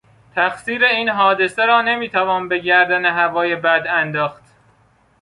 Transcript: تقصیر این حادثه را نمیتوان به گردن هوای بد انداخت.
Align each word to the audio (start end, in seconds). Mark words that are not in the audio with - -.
تقصیر 0.35 0.83
این 0.85 1.09
حادثه 1.09 1.65
را 1.65 1.81
نمیتوان 1.81 2.47
به 2.47 2.59
گردن 2.59 3.05
هوای 3.05 3.55
بد 3.55 3.85
انداخت. 3.89 4.43